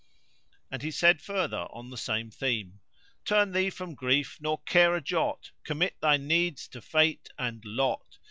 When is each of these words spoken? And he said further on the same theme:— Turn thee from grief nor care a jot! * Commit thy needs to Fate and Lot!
And 0.71 0.81
he 0.81 0.89
said 0.89 1.21
further 1.21 1.67
on 1.71 1.91
the 1.91 1.95
same 1.95 2.31
theme:— 2.31 2.79
Turn 3.23 3.51
thee 3.51 3.69
from 3.69 3.93
grief 3.93 4.39
nor 4.41 4.57
care 4.63 4.95
a 4.95 4.99
jot! 4.99 5.51
* 5.57 5.63
Commit 5.63 6.01
thy 6.01 6.17
needs 6.17 6.67
to 6.69 6.81
Fate 6.81 7.29
and 7.37 7.63
Lot! 7.63 8.17